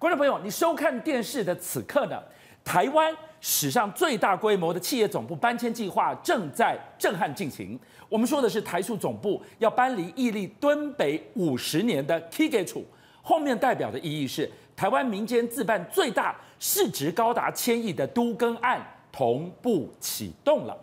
[0.00, 2.18] 观众朋友，你收看电视的此刻呢，
[2.64, 7.78] 台湾史上最大规模的企业总部搬迁计划正在震撼进行。
[8.08, 12.82] 我们说的是台塑总部要搬离屹立敦北五十年的 K 给处，
[13.20, 18.82] 后面代表的意义是台湾民间自办最大、市值高达千亿的都更案
[19.12, 20.74] 同步启动了。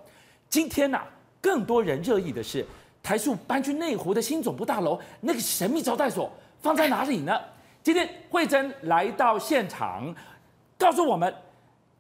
[0.48, 1.02] 今天呢、
[1.42, 2.64] 更多人热议的是
[3.02, 6.32] 台塑搬去内湖的新总部大楼，那个神秘招待所
[6.62, 7.36] 放在哪里呢？
[7.88, 10.14] 今天慧珍来到现场，
[10.78, 11.34] 告诉我们，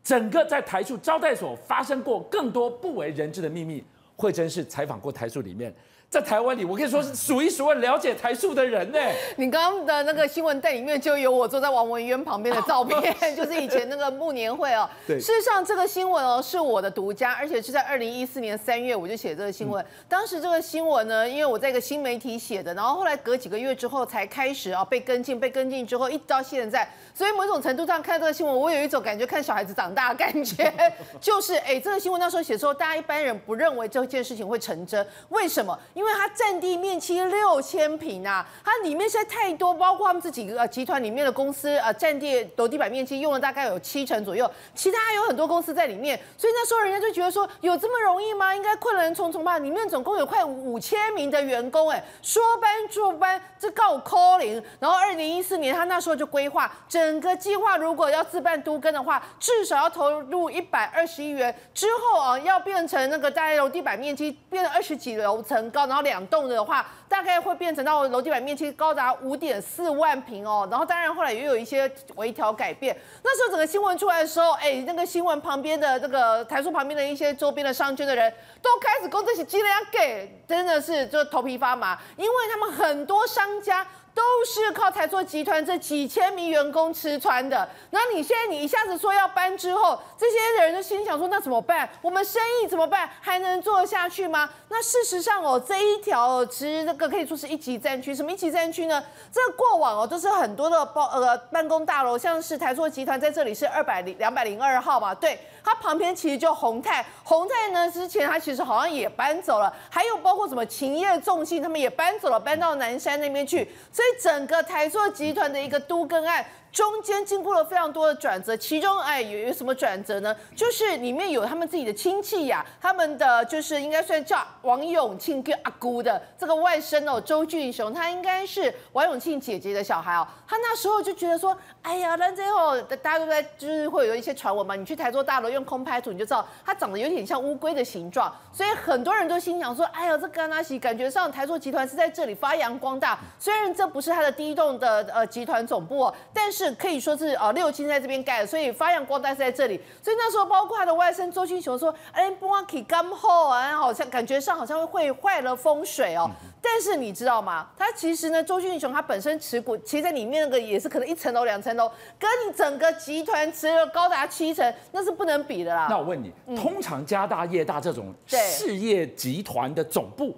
[0.03, 3.81] 整个在台塑招待所发生过更多不为人知的秘密。
[4.17, 5.73] 慧珍是采访过台塑里面。
[6.09, 8.99] 在台湾里，我可以说是数一数二了解台塑的人呢。
[9.35, 14.89] 你刚刚的那个新闻带里面就有我坐在王文渊旁边的照片， 就是以前那个慕年会哦。
[15.05, 15.19] 对。
[15.19, 19.85] 事实上，这个新闻哦是我的独家，而且是在二零一四年三月我就写这个新闻。
[20.07, 30.73] 当时这个新闻呢，因为我在一个新媒体写的，然后后来隔几个月之后才开始啊被跟进，被跟进之后一直到现在，所以某种程度上看这个新闻，我有一种感觉看小孩子长大的感觉，
[31.19, 35.77] 就是哎，这个新闻那时候写的时候，大家一般人不认为这件事情会成真，为什么？
[35.97, 48.55] 因为它占地面积六千平啊，它里面现在太多，包括他们这几个集团里面的公司，呃，占地楼地板面积用了大概有七成左右，其他还有很多公司在里面，所以那时候人家就觉得说，有这么容易吗？
[48.55, 49.57] 应该困难重重吧？
[49.57, 54.61] 里面总共有快五千名的员工，哎，说搬就搬，这告 calling。
[54.79, 66.27] 然后二零一四年他那时候就规划整个计划，如果要自办都更的话，至少要投入一百二十亿元，之后啊要变成那个大楼地板面积变成二十几楼层高，然后两。
[66.27, 70.67] 栋的话，大概会变成到楼地板面积高达五点四万平哦。
[70.69, 72.93] 然后当然后来也有一些微调改变。
[73.23, 78.29] 那时候整个新闻出来的时候，哎，那个新闻旁边的这个台塑旁边的一些周边的商圈的人
[78.61, 83.87] 都开始攻这些剂量给，真的是就头皮发麻，因为他们很多商家。
[84.17, 87.69] 都是靠台塑集团这几千名员工吃穿的。
[87.91, 91.87] 那你现在你一下子说要搬之后，这些人就心想说：那怎么办？
[92.01, 93.07] 我们生意怎么办？
[93.21, 94.49] 还能做下去吗？
[94.69, 98.15] 那事实上哦，这一条其实这个可以说是一级战区。
[98.15, 99.03] 什么一级战区呢？
[99.31, 105.39] 这过往哦都是很多的包呃办公大楼，像是台塑集团在这里是二百零两百零二号嘛，对。
[105.63, 116.45] 它旁边其实就宏泰，宏泰呢之前它其实好像也搬走了，还有包括什么勤业重信，他们也搬走了，搬到南山那边去，所以整个台塑集团的一个都更案。
[116.77, 120.35] 中间经过了非常多的转折，其中哎有有什么转折呢？
[120.55, 130.27] 就是里面有他们自己的亲戚呀、他们的就是应该算叫王永庆跟阿姑的这个外甥哦，周俊雄，他应该是王永庆姐姐的小孩哦。
[130.47, 146.66] 他那时候就觉得说，哎呀，那最后大家都在就是会有一些传闻嘛，你去台塑大楼用空拍图，你就知道他长得有点像乌龟的形状，所以很多人都心想说，哎呀，这甘纳西感觉上台塑集团是在这里发扬光大，虽然这不是他的第一栋的呃集团总部、但是。
[146.67, 149.79] 是可以说是呃六亲在这边盖的，所以发扬光大是在这里。
[150.01, 156.29] 所以那时候包括他的外甥周俊雄说：“哎，不要起干后啊，好像感觉上好像会坏了风水哦。”
[156.61, 157.67] 但是你知道吗？
[157.77, 161.89] 他其实呢，周俊雄他本身持股，其实在里面那个也是可能一层楼、两层楼，
[162.19, 165.87] 跟你整个集团持有高达七成，那是不能比的啦。
[165.89, 170.35] 那我问你，嗯、通常家大业大这种事业集团的总部，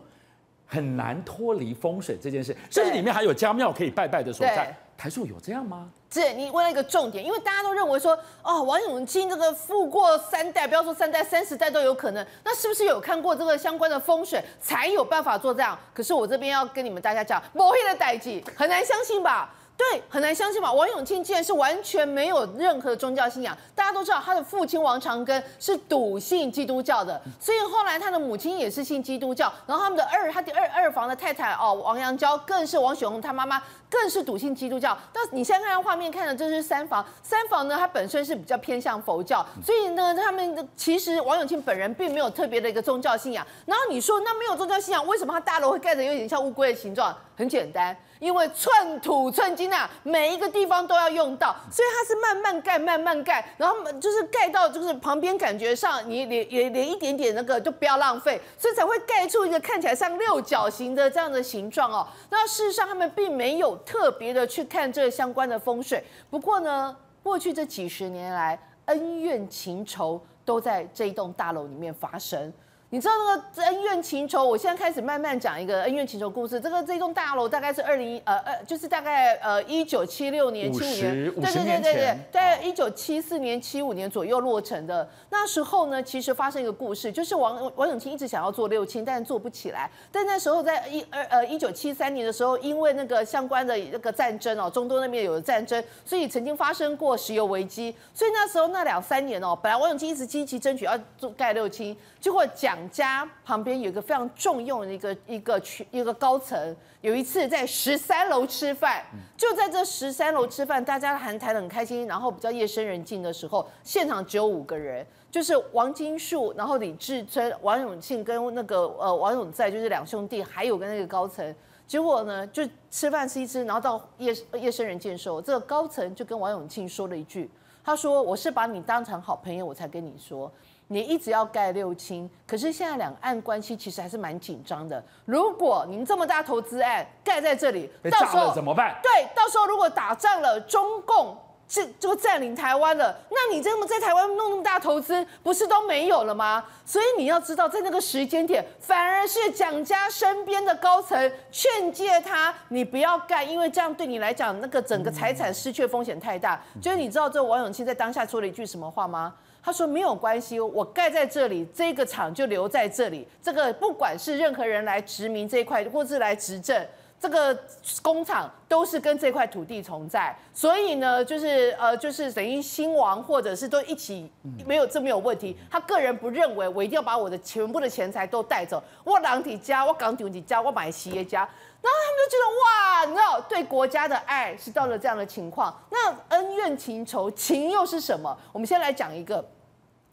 [0.68, 4.76] 很难脱离风水这件事，甚至里面还有家庙可以拜拜的所在。
[5.00, 5.90] 台塑有这样吗？
[6.12, 12.26] 是你问了一个重点，因为大家都认为说，哦，王永庆这个富过三代，不要说三代，三十代都有可能。
[12.44, 15.78] 那是不是有看过这个相关的风水，才有办法做这样？
[15.94, 19.56] 可是我这边要跟你们大家讲，某一的代际很难相信吧？
[19.78, 20.74] 对，很难相信吧？
[20.74, 23.58] 王永庆竟然是完全没有任何的宗教信仰。
[23.74, 29.50] 大家都知道，他的父亲王长庚是笃信基督教的，所以后来他的母亲也是信基督教。
[29.66, 34.98] 然后他们的二，他第二二房的太太哦，王阳娇更是王雪红他妈妈更是笃信基督教。
[35.12, 43.46] 但你现在看画面看的这是三房，三房呢，它本身是比较偏向佛教，所以呢，他们的其实王永庆本人并没有特别的一个宗教信仰。
[43.66, 47.16] 然后你说那没有宗教信仰，为什么他大楼会盖的有点像乌龟的形状？
[47.36, 47.96] 很简单。
[48.20, 62.06] 因为寸土寸金啊，每一个地方都要用到，所以它是慢慢盖，慢慢盖，然后就是盖到就是旁边感觉上你连也连一点点那个就不要浪费，所以才会盖出一个看起来像六角形的这样的形状哦。
[62.30, 72.52] 那事实上他们并没有特别的去看这相关的风水，不过呢，过去这几十年来恩怨情仇都在这一栋大楼里面发生。
[72.92, 76.60] 你知道那个恩怨情仇，我现在开始慢慢讲一个恩怨情仇故事。
[76.60, 85.08] 这个这栋大楼大概是二零呃呃，就是大概呃一九七六年七五年，对对对对对，在一九七四年七五年左右落成的。
[85.30, 89.88] 那时候呢，其实发生一个故事，就是王王永庆一直想要做六轻，但是做不起来。
[90.12, 97.96] 但那时候在一二呃一九七三年的时候，因为那个相关的那个战争哦，中东那边有战争，所以曾经发生过石油危机。
[98.16, 102.44] 所以那时候那两三年哦，本来王永庆一直积极争取要做盖六轻，结果
[102.92, 109.04] 家旁边有一个非常重用的一个一个群一个高层，有一次在十三楼吃饭，
[109.36, 121.56] 就在这十三楼吃饭，大家还谈得很开心，然后比较夜深人静的时候，现场只有五个人，就是王金树，然后李志春、王永庆跟那个呃王永在，就是两兄弟，还有跟那个高层，
[121.88, 127.50] 结果呢就吃饭吃一吃，然后到夜夜深人静的时候，这个高层就跟王永庆说了一句，
[127.84, 130.52] 他说：“我是把你当成好朋友，我才跟你说。”
[130.92, 135.02] 你一直要盖六轻，可是现在两岸关系其实还是蛮紧张的。
[135.24, 139.00] 如果您这么大投资案盖在这里，到时候怎么办？
[139.04, 141.38] 对，到时候如果打仗了，中共
[141.68, 146.66] 这就占领台湾了，那你这么在台湾弄那么大投资，不是都没有了吗？
[146.84, 156.60] 所以你要知道，在那个时间点，反而是蒋家身边的高层劝诫他，你不要盖，因为这样对你来讲，那个整个财产失去风险太大。
[156.82, 159.36] 就是你知道，这王永庆在当下说了一句什么话吗？
[159.62, 163.28] 他说没有关系，我盖在这里，这个厂就留在这里。
[163.42, 166.86] 这个不管是任何人来殖民这一块，或是来执政，
[167.20, 167.58] 这个
[168.02, 170.36] 工厂都是跟这块土地同在。
[170.54, 174.32] 所以呢，就是呃，就是等于兴亡，或者是都一起，
[174.66, 175.58] 没有这没有问题。
[175.70, 178.82] 他个人不认为我一定要把我的全部的钱财都带走。
[179.04, 185.78] 我两体家，我港体家，我买企业家，然后他们就觉得哇，你知道，对国家的爱是到了这样的情况。
[185.90, 188.38] 那恩怨情仇，情又是什么？
[188.54, 189.46] 我们先来讲一个。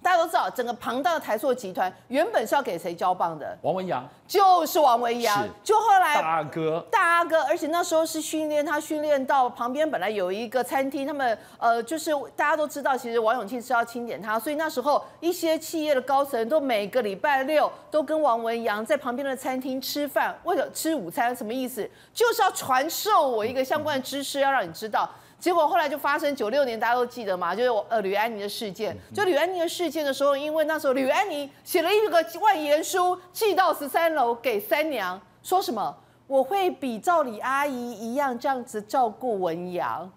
[0.06, 3.58] 大家都知道，整个庞大的台塑集团原本是要给谁交棒的？
[3.62, 5.44] 王文洋，就是王文洋。
[5.64, 21.90] 就后来大哥，大阿哥，而且那时候是训练他，训练到旁边本来有一个餐厅，他们呃，就是大家都知道，其实王永庆是要清点他，所以那时候一些企业的高层都每个礼拜六都跟王文洋在旁边的餐厅吃饭，为了吃午餐，什么意思？
[22.14, 25.10] 就是要传授我一个相关的知识，要让你知道。
[25.46, 28.96] 结果后来就发生九六年，大家都记得嘛，就是呃吕安妮的事件。
[29.14, 35.96] 就吕安妮的事件的时候，因为那时候吕安妮写了一个万言书，寄到十三楼给三娘，说什么
[36.26, 40.10] 我会比照李阿姨一样这样子照顾文洋。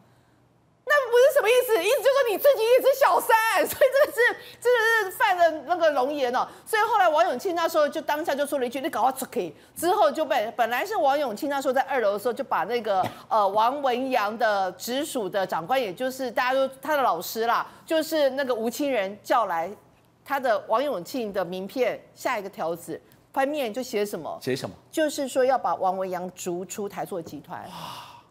[0.90, 1.84] 那不是什么意思？
[1.84, 3.38] 意思就是说你自己也是小三，
[3.68, 4.20] 所以这个是
[4.60, 6.48] 这个是犯了那个龙颜哦。
[6.66, 19.72] 所以后来王永庆那时候就当下就说了一句：“你搞我出去。”之后就被本来是王永庆那时候在二楼的时候就把那个呃王文洋的直属的长官，也就是大家都他的老师啦，就是那个吴清仁叫来，
[20.26, 23.00] 他的王永庆的名片下一个条子
[23.32, 24.40] 翻面就写什么？
[24.42, 24.76] 写什么？
[24.92, 27.64] 就是说要把王文洋逐出台塑集团。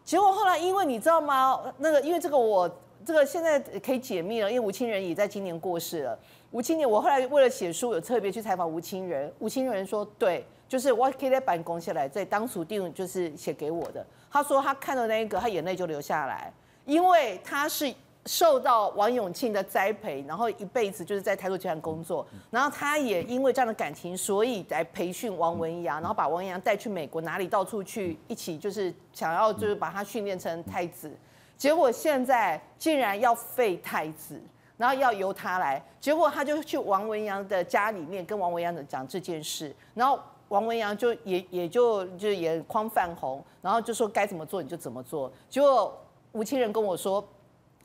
[0.09, 1.61] 结果后来，因为你知道吗？
[1.77, 2.67] 那个，因为这个我
[3.05, 6.17] 这个现在可以解密了，因为吴清仁也在今年过世了。
[6.49, 9.31] 吴清仁，我后来为了写书，有特别去采访吴清仁。
[9.37, 14.03] 吴清仁说：“对，就是我可以在办公下来，在当初定就是写给我的。
[14.31, 16.51] 他说他看到那一个，他眼泪就流下来，
[16.85, 17.93] 因为他是。”
[18.31, 31.11] 受到王永庆的栽培，然后一辈子就是在台塑集团工作，然后他也因为这样的感情，所以来培训王文洋，然后把王文洋带去美国，哪里到处去一起，就是想要就是把他训练成太子，
[31.57, 34.39] 结果现在竟然要废太子，
[34.77, 45.99] 然后要由他来，结果他就去王文洋的家里面跟王文洋的讲这件事，然后王文洋就也也就就眼眶泛红，然后就说该怎么做你就怎么做，结果
[46.33, 47.27] 吴清仁跟我说。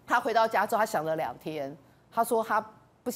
[0.07, 1.77] 他回到家之后，他想了两天。
[2.13, 2.61] 他说他
[3.03, 3.11] 不，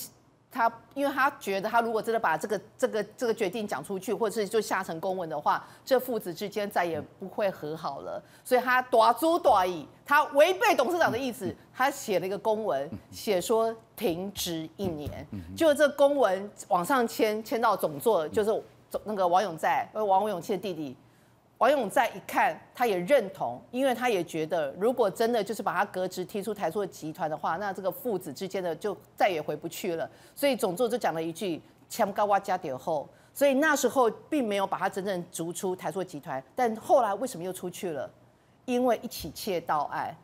[0.51, 8.21] 他因为他觉得他如果真的把这个这个这个决定讲出去，或者是就下成公文的话，这父子之间再也不会和好了。
[8.43, 15.25] 所以他大主大意，他违背董事长的意思，他写了一个公文，写说停职一年。
[15.57, 18.63] 就这公文往上签，签到总座，就是
[19.05, 20.97] 那个王永在，王永庆的弟弟。
[21.59, 30.09] 王永在一看，他也认同，因为他也觉得，如果真的就是把他革职踢出台塑集团的话，那这个父子之间的就再也回不去了。
[30.37, 31.61] 所以总座就讲了一句
[31.91, 36.41] “枪高挖加点后”，所以那时候并没有把他真正逐出台塑集团。
[36.55, 38.09] 但后来为什么又出去了？
[38.65, 40.15] 因为一起窃盗案。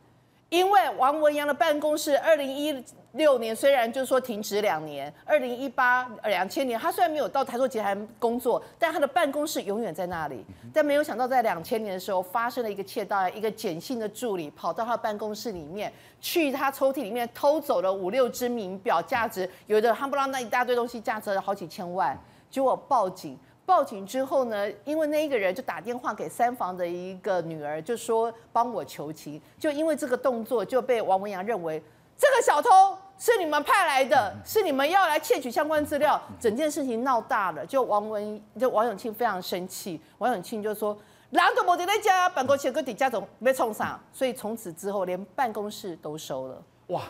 [0.49, 2.83] 因为王文洋的办公室，二零一
[3.13, 10.45] 六年虽然就是说停职两年，二零一八两千年他虽然没有到台塑集团工作，但他的办公室永远在那里。
[10.71, 22.17] 但没有想到在两千年的时候发生了一个窃盗案，一个简姓的助理跑到他的办公室里面，去他抽屉里面偷走了五六只名表，价值有的夯不啷那一大堆东西，价值了好几千万。
[22.51, 23.37] 结果报警。
[23.65, 29.41] 报警之后呢，因为那一个人就打电话给三房的一个女儿，就说帮我求情。
[29.57, 31.81] 就因为这个动作，就被王文洋认为
[32.15, 32.69] 这个小偷
[33.17, 36.21] 是你们派来的，是你们要来窃取相关资料。
[36.39, 40.95] 整件事情闹大了，就王文就王永庆非常生气，王永庆就说
[41.31, 46.61] ：“狼都没在家，办公室个底家总被冲上。”所以从此之后，连办公室都收了。
[46.87, 47.01] 哇，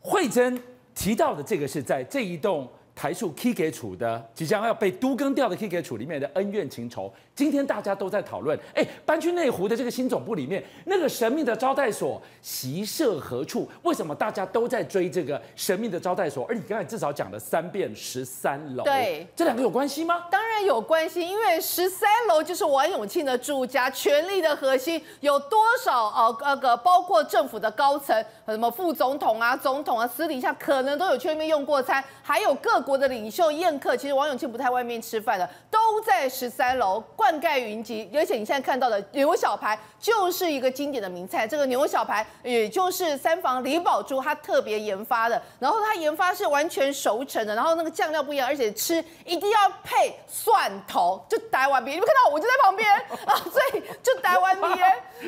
[0.00, 0.60] 慧珍
[0.96, 2.68] 提到的这个是在这一栋。
[2.94, 8.58] 台塑 K 给处的即将要被都更掉的 K 给处里面的恩怨情仇，今天大家都在讨论。
[8.74, 13.66] 哎，搬去内湖的这个新总部里面，那个神秘的招待所席设何处？
[13.82, 16.44] 为什么大家都在追这个神秘的招待所？
[16.46, 20.26] 而你刚才至少讲了三遍十三楼，对，这两个有关系吗？
[20.30, 26.08] 当然有关系，因为十三楼就是王永庆的住家，权力的核心有多少？
[26.08, 32.81] 呃，那个包括政府的高层，什么副总统啊、总统啊，私底下可能都有去那边用过餐，还有各。
[32.82, 38.10] 国的领袖宴客，其实王永庆不太外面吃饭的，都在十三楼灌溉云集。
[38.12, 41.46] 而且你现在看到的牛小排，就是一个经典的名菜。
[41.46, 51.92] 这个牛小排，也就是三房李宝珠他特别研发的，然后他研发是完全熟成的，然后那个酱料不一样，而且吃一定要配蒜头，就台湾米。
[51.92, 52.90] 你们看到我就在旁边
[53.26, 54.51] 啊，所以就台湾，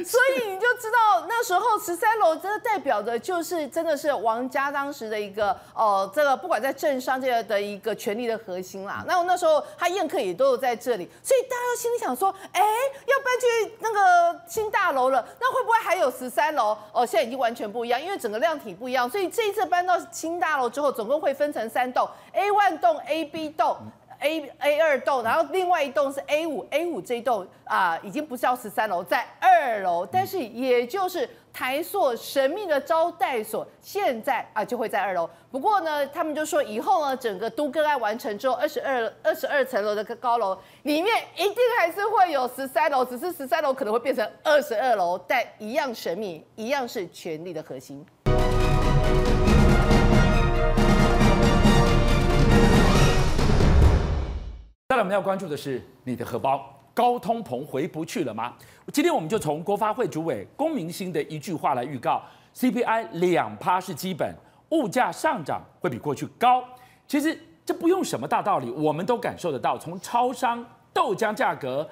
[0.02, 7.34] 所以你就知道那时候十三楼真的代表的就是真的是王家当时的一个呃，这个不管在政商这个。
[7.44, 16.74] 的一个权力的核心啦，那我那时候他宴客也都有在这里，所以大家都心里想说，哎，要搬去那个新大楼了，那会不会还有十三楼？
[16.90, 23.76] 哦，现在已经完全不一样，因为整个量体不一样，所以这一次搬到新大楼之后，总共会分成三栋，A one 栋、A B 栋。
[24.24, 35.28] A A 二栋，然后另外一栋是 A 五，A 五这一栋啊、已经不是要十三楼，在二楼，但是也就是台塑神秘的招待所，现在啊、就会在二楼。
[35.50, 48.04] 不过呢，他们就说以后呢，整个都更案完成之后，二十二二十二层楼的高楼里面一定还是会有十三楼，只是十三楼可能会变成二十二楼，但一样神秘，一样是权力的核心。
[54.94, 58.54] 再来，我们要关注的是你的荷包，高通膨回不去了吗？
[58.92, 62.22] 今天我们就从国发会主委龚明鑫的一句话来预告
[62.54, 64.32] ：CPI 两趴是基本，
[64.68, 66.62] 物价上涨会比过去高。
[67.08, 67.36] 其实
[67.66, 69.76] 这不用什么大道理，我们都感受得到。
[69.76, 71.84] 从超商豆浆价格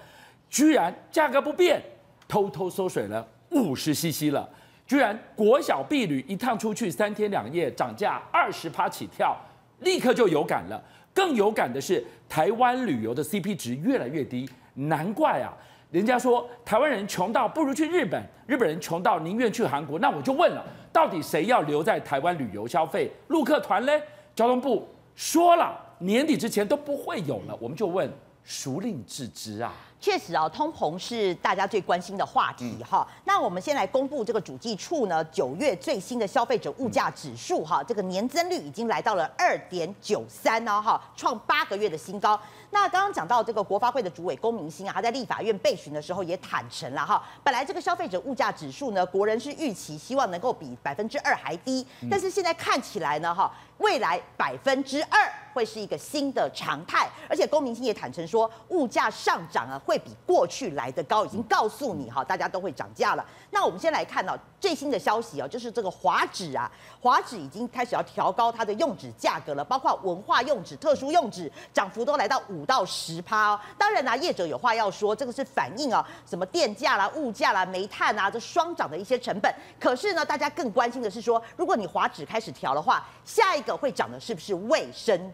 [0.48, 1.82] 居然价格不变，
[2.28, 4.48] 偷偷缩水了五十 CC 了，
[4.86, 9.36] 居然国小毕旅一趟出去三天两夜涨价二十趴起跳，
[9.80, 10.80] 立刻就有感了。
[11.14, 15.52] 更有感的是，台湾旅游的 CP 值越来越低，难怪啊！
[15.90, 19.98] 人家说台湾人穷到不如去日本，日本人穷到宁愿去韩国。
[19.98, 23.12] 那我就问了，到底谁要留在台湾旅游消费？
[23.28, 24.02] 陆客团嘞？
[24.34, 27.54] 交通部说了，年底之前都不会有了。
[27.60, 28.10] 我们就问，
[28.42, 29.74] 孰令置之啊？
[30.02, 33.06] 确实啊，通膨是大家最关心的话题哈。
[33.08, 42.38] 嗯、那我们先来公布这个主计处呢九月最新的消费者物价指数哈，这个年增率已经来到了二点九三呢哈，创八个月的新高。
[42.70, 59.98] 那刚刚讲到这个国发会的主委龚明鑫啊，他在立法院备询的时候也坦诚了哈，本来这个消费者物价指数呢，国人是预期希望能够比百分之二还低，但是现在看起来呢哈，未来百分之二会是一个新的常态，而且公明星也坦诚说，物价上涨啊会。
[60.02, 63.24] 比过去来的高，已经告诉你哈，大家都会涨价了。
[63.50, 66.68] 那我们先来看到最新的消息哦，就是这个华纸啊，
[67.00, 73.60] 华纸已经开始要调高它的用纸价格了，包括文化用纸、特殊用纸，涨幅都来到五到十趴哦。
[73.78, 79.54] 当然啦，业者有话要说，这个是反映啊，什么电价啦、物价啦、煤炭啊，这双涨的一些成本。
[79.78, 85.32] 可是呢，大家更关心的是说，如果你华纸开始调的话，下一个会涨的是不是卫生？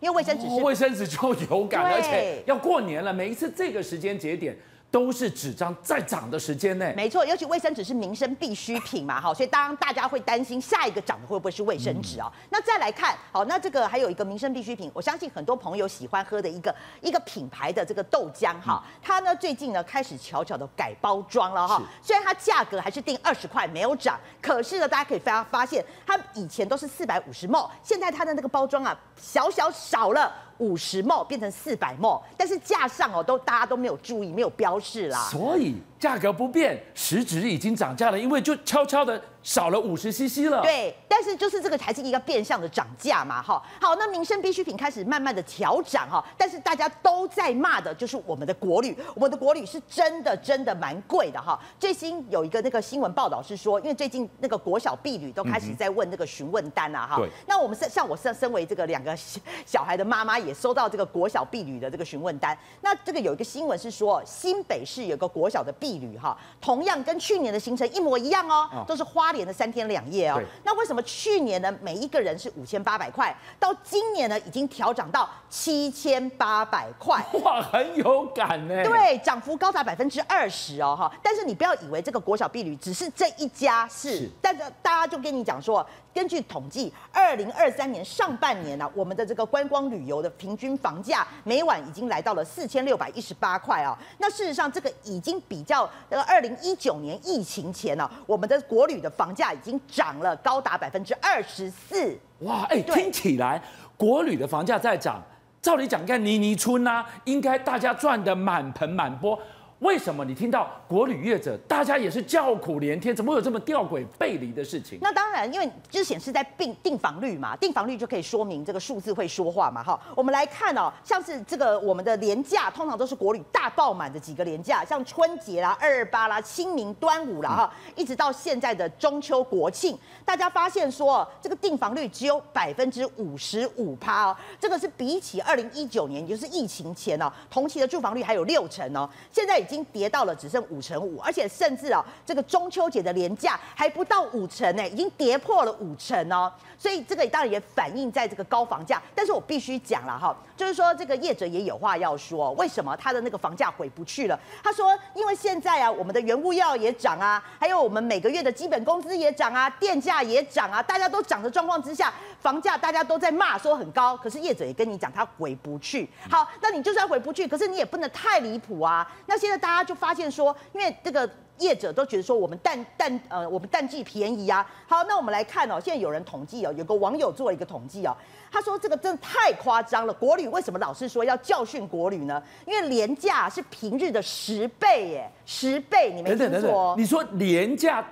[0.00, 4.56] 因为卫生纸是卫生纸就有感，而且要过年了，每一次这个时间节点。
[4.96, 12.32] 都是纸张在涨的时间内，没错，尤其卫生纸是民生必需品嘛，哈，所以当大家会担心下一个涨的会不会是卫生纸啊？
[12.48, 30.45] 那再来看，好，那这个还有一个民生必需品，我相信很多朋友喜欢喝的一个一个品牌的这个豆浆哈，它呢最近呢开始悄悄的改包装了哈，虽然它价格还是定二十块没有涨，可是呢大家可以发发现，它以前都是四百五十 ml，现在它的那个包装啊小小少了。
[30.58, 35.28] 五十 ml 变成四百 ml，但是架上哦都大家都没有注意，没有标示啦。
[35.30, 40.60] 所以价格不变，实质已经涨价了，因为就悄悄的少了五十 CC 了。
[40.60, 43.62] 对，但是就是这个才是一个变相的涨价嘛，哈。
[43.80, 51.56] 好，那民生必需品开始慢慢的调涨哈，但是大家都在骂的就是我们的国旅，我们的国旅是真的真的蛮贵的哈。
[51.78, 57.16] 最新有一个那个新闻报道是说，因为最近那个国小婢女都开始在问那个询问单啊哈。
[57.18, 57.30] 对。
[57.46, 59.16] 那我们是像我身身为这个两个
[59.64, 62.58] 小孩的妈妈，也收到这个国小婢女的这个询问单。
[62.80, 70.42] 那这个有一个新闻是说，新北市有个国小的婢女哈，同样跟去年的行程一模一样哦，都是花莲的三天两夜哦。
[70.64, 77.24] 那为什么去年呢每一个人是五千八百块，到今年呢已经调涨到七千八百块？
[77.44, 78.84] 哇，很有感呢。
[78.84, 81.12] 对，涨幅高达百分之二十哦哈。
[81.22, 85.86] 但是你不要以为这个国小毕旅只是这一家是，是但是大家就跟你讲说。
[86.16, 93.94] 根据统计，二零二三年上半年呢、啊，我们的这个观光旅游的平均房价每晚已经来到了四千六百一十八块哦。
[94.16, 102.16] 那事实上，这个已经比较那个二零一九年疫情前呢、啊，我们的国旅的房房价已经涨了高达百分之二十四。
[102.42, 103.60] 哇，哎、听起来
[103.96, 105.20] 国旅的房价在涨，
[105.60, 109.36] 照理讲，看妮妮村呐，应该大家赚得满盆满钵。
[109.80, 113.14] 为什么你听到国旅业者大家也是叫苦连天？
[113.14, 114.98] 怎么会有这么吊诡背离的事情？
[115.02, 119.82] 那当然，因为就显示在订订房率嘛，订房率就可以说明这个数字会说话嘛。
[119.82, 139.62] 哈，我们来看哦，像是这个我们的廉价，通常都是国旅大爆满的几个廉价，像春节啦、二二八啦、清明、端午啦，哈，一直到现在的中秋国庆，大家发现说这个订房率只有百分之五十五趴哦，这个是比起二零一九年，也就是疫情前哦，同期的住房率还有六成哦，现在。
[139.66, 146.50] 已经经跌到了只剩五成五，而且甚至啊，这个中秋节的廉价还不到五成呢，已经跌破了五成哦。
[146.78, 149.02] 所以这个当然也反映在这个高房价。
[149.14, 154.38] 但是我必须讲了哈，就是说这个业者也有话要说，为什么他的那个房价回不去了？
[154.62, 162.10] 他说，因为现在啊，我们的原物料也涨啊，还有我们每个月的基本工资也涨啊，电价也涨啊，大家都涨的状况之下，
[162.40, 166.08] 房价大家都在骂说很高，可是业者也跟你讲他回不去。
[166.30, 169.06] 好，那你就算回不去，可是你也不能太离谱啊。
[169.26, 169.56] 那现在。
[169.56, 174.68] 大家就发现说，因为这个业者都觉得说我们淡淡呃，我们淡季便宜啊。
[174.86, 178.16] 好，那我们来看哦，现在有人统计哦，有个网友做了一个统计哦，
[178.50, 180.12] 他说这个真的太夸张了。
[180.12, 182.42] 国旅为什么老是说要教训国旅呢？
[182.66, 186.46] 因为廉价是平日的十倍耶，十倍你没听错？
[186.48, 188.06] 等等等等，你说廉价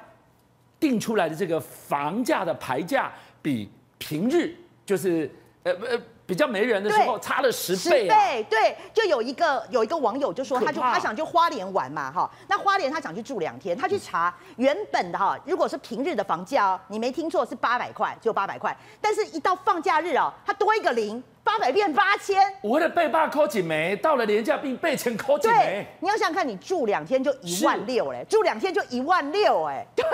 [0.78, 4.54] 定出来的这个房价的牌价比平日
[4.86, 5.30] 就是
[5.62, 6.00] 呃呃。
[6.26, 8.14] 比较没人的时候差了十倍啊！
[8.14, 21.22] 十倍，对，就有一个有一个网友就说，他就他想去花莲玩嘛，哈，那花莲他想去住两天，他去查原本的哈，如果是平日的房价哦，你没听错，是八百块，只有八百块，但是一到放假日哦，他多一个零。
[21.44, 25.86] 八百变八千，我的背包扣几枚，到了廉价并被钱扣几枚。
[26.00, 30.04] 你要想想看，你住两天就一万六嘞，住两天就一万六哎， 对，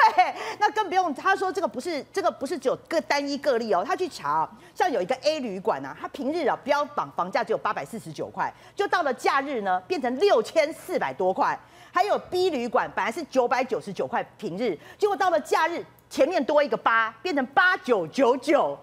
[0.59, 11.57] 那更不用他说这个不是这个不是只有个单一个例哦，他去查，像有一个 A 旅馆啊，他平日啊标榜房价只有八百四十九块，就到了假日呢变成六千四百多块，
[11.93, 18.77] 还有 B 旅馆本来是九百九十九块平日，结果到了假日前面多一个八，变成八九九九。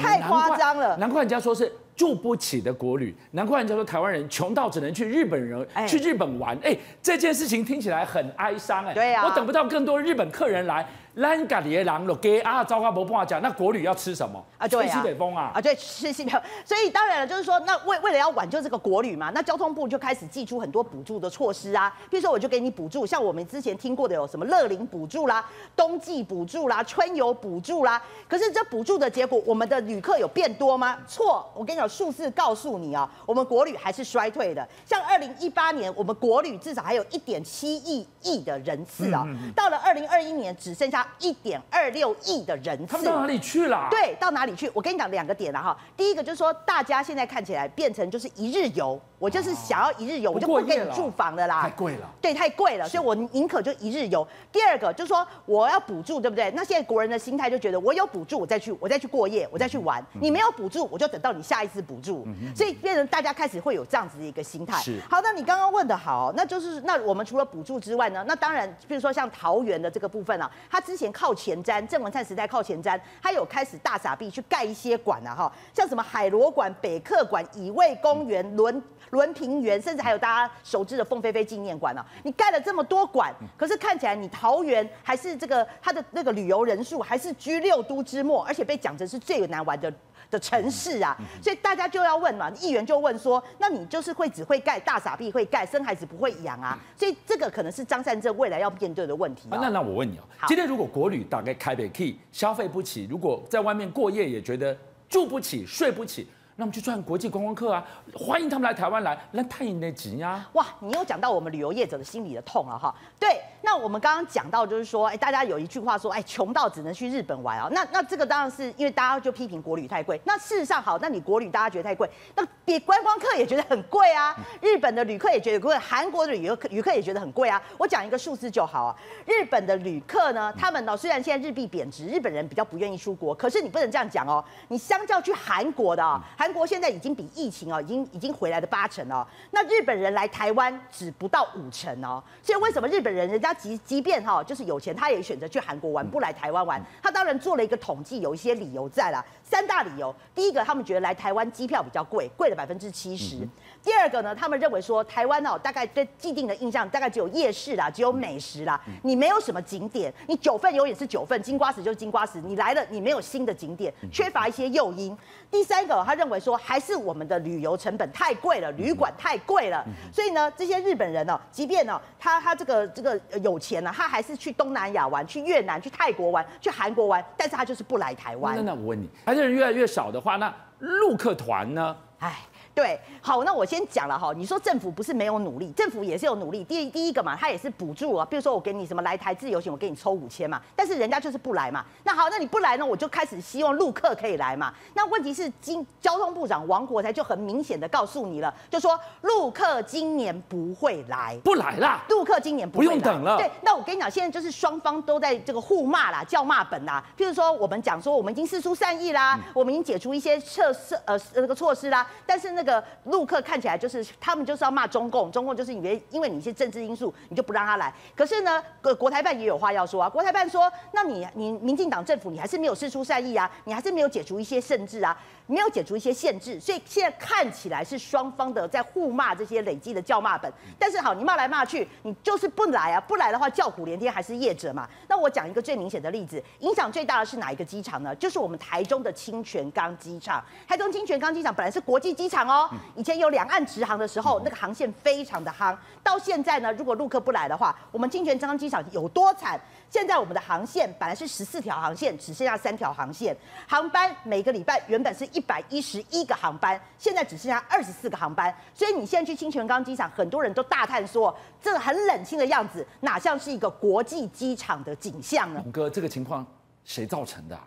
[0.00, 10.86] 太夸张了，难怪人家说是住不起的国旅，难怪人家说台湾人穷到只能去日本人去日本玩，哎，这件事情听起来很哀伤，哎，对呀，我等不到更多日本客人来。
[11.14, 14.66] 兰嘎里郎了给啊，糟糕，不不话讲，那国旅要吃什么啊？
[14.66, 16.40] 对啊，西北风啊，啊对，吃西北风。
[16.64, 21.94] 所以当然了，就是说，那为为了要挽救这个国旅嘛，那交通部就开始祭出很多补助的措施啊。
[22.08, 25.44] 比如说，我就给你补助，像我们之前听过的有什么乐龄补助啦、
[25.76, 28.02] 冬季补助啦、春游补助啦。
[28.26, 30.96] 可是这补助的结果，我们的旅客有变多吗？
[31.06, 34.66] 错，我跟你讲，数字告诉你啊，我们国旅还是衰退的。
[34.86, 41.92] 像二零一八年，我们国旅至少还有一点七亿亿的人次啊，到了二零二一年，只剩下一点二。
[41.92, 43.88] 六亿的人次，他们到哪里去了？
[43.90, 44.70] 对，到哪里去？
[44.72, 45.76] 我跟你讲两个点了哈。
[45.94, 52.08] 第一个就是说，大家现在看起来变成就是一日游，我就是想要一日游，我就不给你住房的啦，太贵了。
[52.20, 54.26] 对，太贵了，所以我宁可就一日游。
[54.50, 56.50] 第二个就是说，我要补助，对不对？
[56.52, 60.02] 那现在国人的心态就觉得，我有补助，我再去，我再去过夜，我再去玩。
[60.14, 62.26] 你没有补助，我就等到你下一次补助。
[62.56, 64.78] 所以变成大家开始会有这样子的一个心态。
[64.80, 64.98] 是。
[65.10, 68.24] 好，那你刚刚问的好，那就是那我们除了补助之外呢？
[68.26, 72.42] 那当然，比如说像桃园的这个部分啊，它之前靠前瞻，郑文灿时代。
[72.52, 82.04] 靠前瞻，他有开始大傻逼去盖一些馆啊，哈，像什么海螺馆、北客馆、乙未公园、伦伦平园，甚至还有大家熟知的凤飞飞纪念馆啊。
[82.24, 89.90] 你盖了这么多馆，可是看起来你桃园还是这个它的那个旅游人数还是居六都之末，而且被讲成是最难玩的
[90.32, 99.48] 的城市啊，所以大家就要问嘛，议员就问说，那你就是会只会盖大傻逼会盖，生孩子不会养啊，所以这个可能是张善政未来要面对的问题。
[99.50, 104.74] 那那我问你哦，今天如果国旅打开开北 key 消费不起，如果在外面过夜也觉得
[105.06, 106.26] 住不起、睡不起。
[106.56, 107.82] 那我们去赚国际观光客啊，
[108.14, 110.46] 欢迎他们来台湾来，来探你的景呀！
[110.52, 112.94] 哇，你又讲到我们旅游业者的心里的痛了哈。
[113.18, 117.68] 对，那我们刚刚讲到就是说，哎，大家有一句话说，哎，穷到只能去日本玩啊。
[117.72, 120.20] 那那这个当然是因为大家就批评国旅太贵。
[120.24, 124.36] 那事实上好，那你国旅大家觉得太贵，那比观光客也觉得很贵啊。
[124.60, 127.60] 日本的旅客也觉得贵，韩国的旅游客旅客也觉得很贵啊。
[127.78, 128.94] 我讲一个数字就好啊。
[129.24, 134.44] 日本的旅客呢，他们呢虽然现在日币贬值，日本人比较不愿意出国，可是你不能这样讲哦。
[134.68, 136.22] 你相较去韩国的啊。
[136.42, 139.24] 韩国现在已经比疫情哦，已经已经回来的八成哦。
[139.52, 142.20] 那日本人来台湾只不到五成哦。
[142.42, 146.82] 所以为什么日本人人家即即便哈就是有钱，他也选择去韩国玩，不来台湾玩？
[147.00, 149.24] 他当然做了一个统计，有一些理由在啦。
[149.44, 153.48] 三大理由，第一个他们觉得来台湾机票比较贵，贵了百分之七十。
[153.80, 165.16] 第二个呢，他们认为说台湾哦，大概对既定的印象大概只有夜市啦，只有美食啦，你没有什么景点，你九份永远是九份，金瓜石就是金瓜石，你来了你没有新的景点，缺乏一些诱因。
[165.48, 166.56] 第三个，他认为说。
[166.56, 178.54] 还是我们的旅游成本太贵了，旅馆太贵了，所以呢，这些日本人呢，即便呢，他他这个这个有钱呢，他还是去东南亚玩，去越南、去泰国玩，去韩国玩，但是他就是不来台湾。
[178.56, 181.96] 那那我问你，还是人越来越少的话，那陆客团呢？
[182.18, 182.36] 哎。
[182.74, 184.32] 对，好，那我先讲了哈。
[184.34, 186.64] 你说政府不是没有努力，政府也是有努力。
[186.64, 190.60] 第第一个嘛，他也是补助啊，比如说我给你什么来台自由行，我给你抽五千嘛。
[190.74, 191.84] 但是人家就是不来嘛。
[192.04, 194.72] 那好，那你不来呢，我就开始希望陆客可以来嘛。
[194.94, 202.02] 那问题是，今交通部长王国才就很明显的告诉你了，就说陆客今年不会来，不来啦。
[202.08, 203.36] 陆客今年不用等了。
[203.36, 207.04] 对，那我跟你讲，现在就是双方都在这个互骂啦，叫骂本啦。
[207.18, 213.42] 譬如说，我们讲说我们已经释出善意啦，嗯、我们已经解除一些措施呃那个措施啦，但是这个陆客。
[213.42, 217.92] 看起来就是他们就是要骂中共，中共就是以为因为你一些政治因素，你就不让他来。
[218.14, 220.08] 可是呢，国国台办也有话要说啊。
[220.08, 230.50] 国台办说，那你你民进党政府你还是没有释出善意啊，你还是没有解除一些甚至啊，没有解除一些限制，所以现在看起来是双方的在互骂这些累积的叫骂本。
[230.78, 234.88] 但是好，你骂来骂去，你就是不来啊，不来的话叫苦连天还是业者嘛。
[235.08, 238.14] 那我讲一个最明显的例子，影响最大的是哪一个机场呢？
[238.14, 240.40] 就是我们台中的清泉岗机场。
[240.68, 243.32] 台中清泉岗机场本来是国际机场哦，以前有。
[243.32, 245.74] 两岸直航的时候，那个航线非常的夯。
[246.02, 249.58] 到现在呢，如果陆客不来的话，我们清泉岗机场有多惨？
[249.88, 253.34] 现在我们的航线本来是十四条航线，只剩下三条航线。
[253.66, 258.54] 航班每个礼拜原本是一一百一十一个航班，现在只剩下二十四个航班。
[258.72, 265.60] 所以你现在去清泉岗机场，很多人都大叹说，这个很冷清的样子，哪像是一个国际机场的景象呢？
[265.64, 266.46] 龙哥，这个情况
[266.84, 267.64] 谁造成的啊？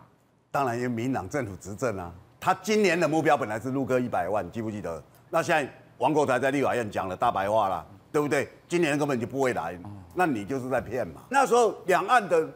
[0.50, 2.10] 当然，因为民党政府执政啊。
[2.40, 5.02] 他今年的目标本来是陆客一百万，记不记得？
[5.28, 8.48] 那现在王国材在立法院讲了大白话了，对不对？
[8.68, 9.78] 今年根本就不会来，
[10.14, 11.20] 那你就是在骗嘛。
[11.28, 12.48] 那时候两岸的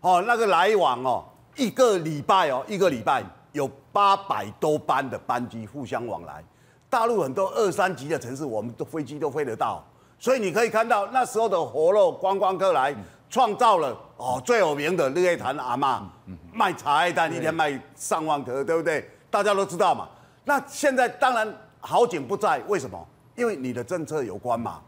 [0.00, 1.24] 哦那个来往哦，
[1.56, 6.44] 一个礼拜哦，一个礼拜有八百多班的班机互相往来。
[6.90, 9.82] 大陆很多二三级的城市，我们的飞机都飞得到，
[10.18, 12.94] 所以你可以看到那时候的活络观光客来，
[13.30, 16.02] 创造了哦最有名的日月潭阿嬷
[16.52, 19.10] 卖茶叶蛋一天卖上万颗，对不对？
[19.30, 20.08] 大家都知道嘛。
[20.44, 21.52] 那现在当然。
[21.86, 23.06] 好景不在，为什么？
[23.34, 24.80] 因为你的政策有关嘛。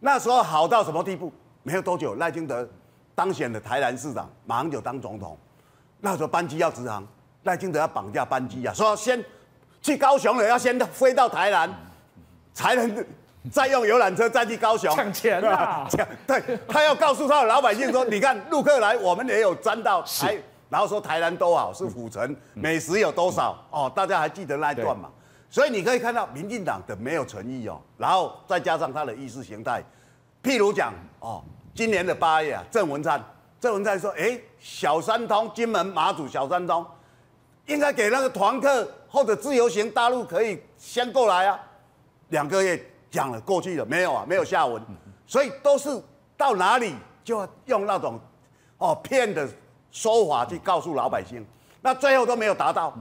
[0.00, 1.30] 那时候好到什么地步？
[1.62, 2.66] 没有多久，赖清德
[3.14, 5.36] 当选了台南市长，马上就当总统。
[6.00, 7.06] 那时候班机要直航，
[7.44, 9.24] 赖清德要绑架班机啊，说先
[9.80, 11.72] 去高雄了，要先飞到台南，
[12.52, 13.06] 才能
[13.50, 15.86] 再用游览车再去高雄抢钱啊！
[15.90, 20.36] 抢，对，他要告诉他的老百姓说：你看陆客来，我们也有沾到台，
[20.68, 23.56] 然后说台南多好，是府城，美食有多少？
[23.70, 25.08] 哦，大家还记得那一段嘛？
[25.48, 29.82] 所以你可以看到民进党的没有诚意哦，然后再加上他的意识形态，
[30.42, 31.42] 譬如讲哦，
[31.74, 33.22] 今年的八月啊，郑文灿，
[33.58, 36.84] 郑文灿说，哎，小三通，金门马祖小三通，
[37.68, 41.58] 应该给那个团客或者自由行大陆可以先过来啊，
[42.30, 44.82] 两个月讲了过去了，没有啊，没有下文，
[45.26, 45.88] 所以都是
[46.36, 48.18] 到哪里就要用那种
[48.78, 49.48] 哦骗的
[49.92, 51.46] 说法去告诉老百姓，
[51.80, 52.92] 那最后都没有达到，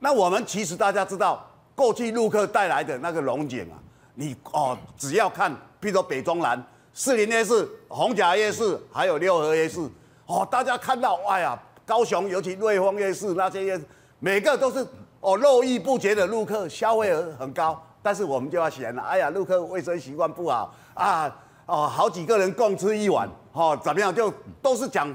[0.00, 1.48] 那我们其实大家知道。
[1.76, 3.74] 过去陆客带来的那个龙井啊，
[4.14, 5.50] 你哦，只要看，
[5.82, 9.80] 譬如说北中南、四林夜市、红甲夜市，还有六合夜市，
[10.26, 13.84] 哦，大家看到，哎呀，高雄尤其瑞丰夜市那些夜市，
[14.24, 14.78] 每个都是
[15.20, 21.30] 哦络绎不绝的陆客，消费额很高，但是我们就要嫌了，哎呀，陆客卫生习惯不好啊，
[21.66, 24.32] 哦，好几个人共吃一碗，哦，怎么样，就
[24.62, 25.14] 都是讲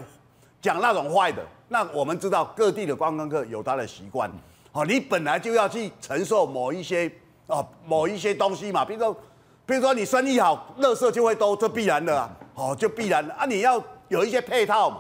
[0.62, 1.42] 讲那种坏的。
[1.70, 4.30] 那我们知道各地的观光客有他的习惯。
[4.74, 7.12] 哦，你本来就要去承受某一些
[7.48, 9.18] 哦某一些东西嘛，比如说，
[9.66, 14.98] 比如说你生意好，垃圾就会多，这必然的啊，哦，就必然的啊，你要有一些配套嘛。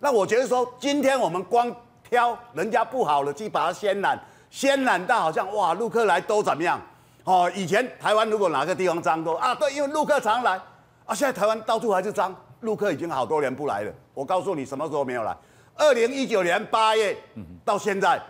[0.00, 1.72] 那我觉得说，今天我们光
[2.12, 4.20] 挑人家不好的去把它渲染，
[4.52, 6.78] 渲染到好像哇，陆客来都怎么样？
[7.24, 10.60] 哦，以前台湾如果哪个地方脏都啊，对，因为陆客常来
[11.06, 13.90] 啊，现在台湾到处还是脏，陆客已经好多年不来了。
[14.12, 15.34] 我告诉你，什么时候没有来？
[15.74, 17.16] 二零一九年八月
[17.64, 18.20] 到现在。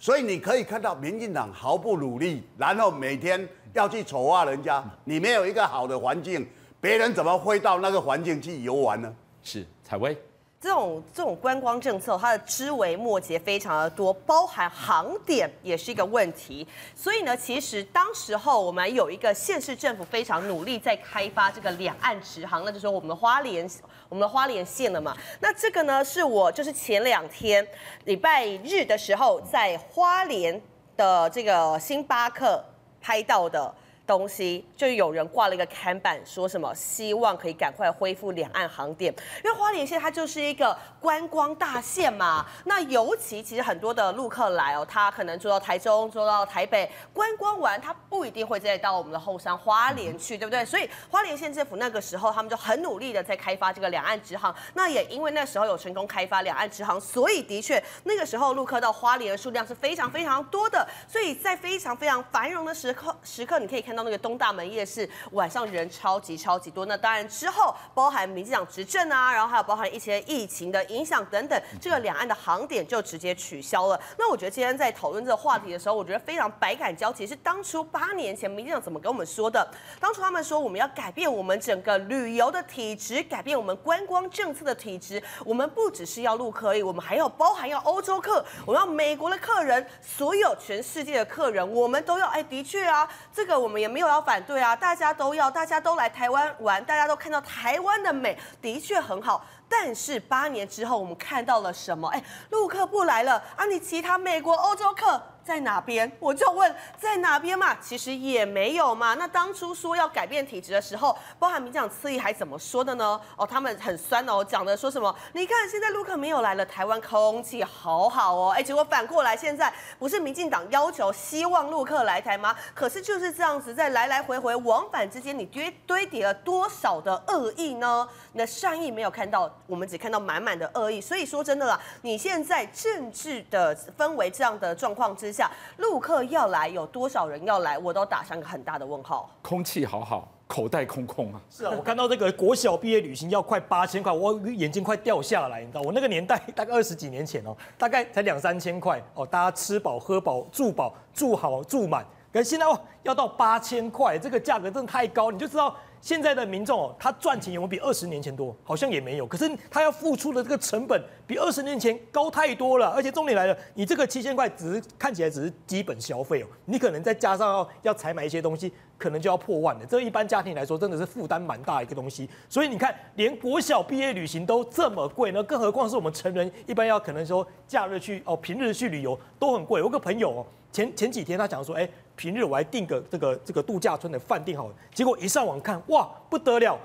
[0.00, 4.82] 所以你可以看到，民进党毫不努力，然后每天要去丑化人家。
[5.04, 6.44] 你没有一个好的环境，
[6.80, 9.14] 别人怎么会到那个环境去游玩呢？
[9.44, 10.16] 是采薇。
[10.60, 16.66] 这种这种观光政策，它的枝微末节非常的多，包含航点也是一个问题。
[16.96, 23.70] 所以呢，其实当时候我们有一个县市政府非常努力在开发这个两岸直航，那就是说我们的花莲，
[24.08, 25.16] 我们的花莲县了嘛。
[25.38, 27.64] 那这个呢，是我就是前两天
[28.06, 30.60] 礼拜日的时候在花莲
[30.96, 32.64] 的这个星巴克
[33.00, 33.72] 拍到的。
[34.08, 42.46] 东西就有人挂了一个看板，说什么希望可以赶快恢复两岸航点，因为花莲县它就是一个观光大县嘛。
[42.64, 50.64] 那尤其其实很多的陆客来哦，他可能坐到台中、坐到台北观光完，他不一定会再到我们的后山花莲去，对不对？
[50.64, 54.54] 所以花莲县政府那个时候他们就很努力的在开发这个两岸直航。
[54.72, 60.88] 那也因为那时候有成功开发两岸直航，所以的确那个时候陆客到花莲的数量是非常非常多的。
[61.06, 63.97] 所以在非常非常繁荣的时刻时刻，你可以看。
[63.98, 66.86] 到那个东大门夜市，晚上人超级超级多。
[66.86, 74.00] 那当然之后，包含民进党执政啊，然后还有包含一些疫情的影响等等，这个两岸的航点就直接取消了。
[74.16, 77.26] 那我觉得今天在讨论这个话题的时候，我觉得非常百感交集。
[77.26, 79.68] 是当初八年前民进党怎么跟我们说的？
[79.98, 85.20] 当初他们说我们要改变我们整个旅游的体质，改变我们观光政策的体质。
[85.44, 92.28] 我们不只是要陆客而已，我们还要包含要欧洲客，我们要美国的客人，所有全世界的客人，我们都要。
[92.28, 93.87] 哎，的确啊，这个我们也。
[93.88, 99.44] 没有要反对啊，大家都要，大家都来台湾玩，大家都看到台湾的美，的确很好。
[99.68, 102.08] 但是八年之后，我们看到了什么？
[102.08, 105.20] 哎，陆客不来了啊，你其他美国、欧洲客。
[105.48, 106.12] 在哪边？
[106.20, 109.14] 我就问在哪边嘛，其实也没有嘛。
[109.14, 113.18] 那当初说要改变体质的时候，包含民进党侧翼还怎么说的呢？
[113.34, 115.14] 哦，他们很酸哦，讲的说什么？
[115.32, 118.52] 你看现在陆客没有来了，台湾空气好好哦。
[118.54, 122.54] 哎，结果反过来，现在不是民进党要求希望陆客来台吗？
[122.74, 128.06] 可是就是这样子，在来来回回往返之间，你堆堆叠了多少的恶意呢？
[128.34, 131.00] 那善意没有看到，我们只看到满满的恶意。
[131.00, 135.37] 所以说真的啦，你现在政治的氛围这样的状况之下。
[135.76, 139.28] 陆客要来，有多少人要来，我都打上个很大的问号。
[139.42, 141.40] 空气好好，口袋空空啊！
[141.50, 145.60] 是啊，我看到这个国小毕业旅行要快八千块，我眼睛快掉下来。
[145.60, 152.04] 你知道，我那个年代大概二十几年前哦，大概才两三千块哦，大家吃饱喝饱住饱住好住满。
[152.32, 155.74] 可是现在哦，要到八千块，这个价格真的太高，你就知道。
[156.00, 158.54] 现在的民众哦，他赚钱有没有比二十年前多？
[158.64, 159.26] 好像也没有。
[159.26, 162.88] 可是他要付出的这个成本比二十年前高太多了。
[162.90, 169.86] 而且重点来了，你这个七千块只是看起来只是基本消费哦，你可能再加上要要采买一些东西，可能就要破万了。
[169.86, 172.28] 这一般家庭来说，真的是负担蛮大一个东西。
[172.48, 179.80] 所以你看，连国小毕业旅行都这么贵呢，更何况是我们成人一般要可能说假日去哦，平日去旅游都很贵。
[179.80, 180.46] 我有个朋友哦。
[180.70, 186.76] 前前几天他讲说，哎，平日我还订个这个这个度假村的饭订好，结果一上网看，哇，不得了，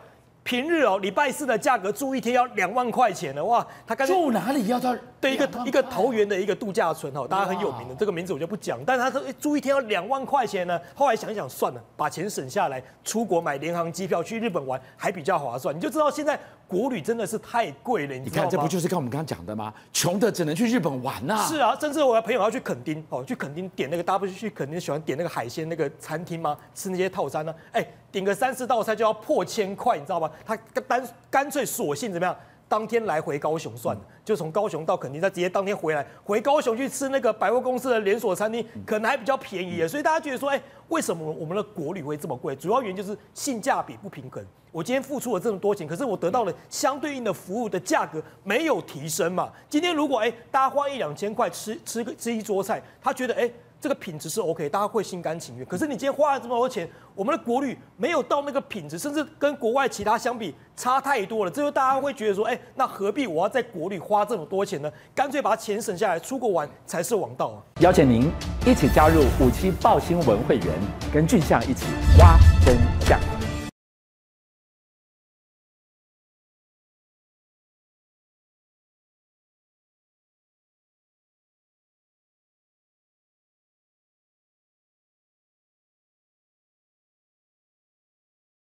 [0.43, 4.95] 平日哦，礼拜四的价格住一天要两万块钱的，哇，他刚住哪里要到？
[5.21, 16.39] 对，一个一个桃园的一个度假村哦，大家很有名的这个名字我就不讲，但是他说住一天要两万块钱呢，后来想一想算了，把钱省下来，出国买联航机票去日本玩还比较划算，你就知道现在。
[16.65, 19.71] 国旅真的是太贵了，你看，这不就是跟我们刚刚讲的吗？
[19.91, 21.45] 穷的只能去日本玩呐。
[21.47, 26.58] 是啊，甚至我的朋友要去垦丁哦，去垦丁点那个，大家不是去垦丁喜欢点那个海鲜那个餐厅吗？
[26.73, 27.53] 吃那些套餐呢？
[27.73, 30.32] 哎，点个三四道菜就要破千块，你知道吗？
[30.45, 30.56] 他
[30.88, 32.34] 干干脆索性怎么样？
[32.69, 39.88] 当天来回高雄算了，就从高雄到垦丁，再直接当天回来，回高雄去吃那个百货公司的连锁餐厅，可能还比较便宜。
[39.88, 42.56] 所以大家觉得说，哎，为什么我们的国旅会这么贵？
[42.56, 44.43] 主要原因就是性价比不平衡。
[44.71, 49.52] 我今天付出了这么多钱，可是我得到了相对应的服务的价格没有提升嘛？
[49.69, 53.49] 今天如果哎，大家花一两千块吃吃个吃一桌菜，他觉得哎。
[53.84, 55.65] 这个品质是 OK，大家会心甘情愿。
[55.65, 61.52] 可是你今天花了这么多钱，我们的国旅没有到那个品质，甚至跟国外其他相比差太多了。
[61.52, 64.89] 这就大家会觉得说，哎，那何必我要在国旅花这么多钱呢？
[65.13, 67.60] 干脆把钱省下来出国玩才是王道啊！
[67.82, 68.32] 邀请您
[68.65, 70.67] 一起加入五七爆新闻会员，
[71.13, 71.86] 跟俊相一起
[72.19, 73.19] 挖真相。